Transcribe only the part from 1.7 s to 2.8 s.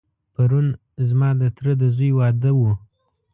دځوی واده و.